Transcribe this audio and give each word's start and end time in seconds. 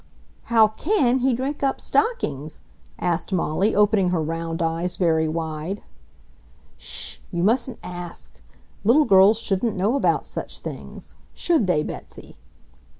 "How 0.45 0.69
CAN 0.69 1.19
he 1.19 1.31
drink 1.31 1.61
up 1.61 1.79
stockings!" 1.79 2.61
asked 2.97 3.31
Molly, 3.31 3.75
opening 3.75 4.09
her 4.09 4.19
round 4.19 4.59
eyes 4.59 4.97
very 4.97 5.27
wide. 5.27 5.83
"Sh! 6.75 7.19
You 7.31 7.43
mustn't 7.43 7.77
ask. 7.83 8.41
Little 8.83 9.05
girls 9.05 9.37
shouldn't 9.37 9.75
know 9.77 9.95
about 9.95 10.25
such 10.25 10.57
things, 10.57 11.13
should 11.35 11.67
they, 11.67 11.83
Betsy?" 11.83 12.37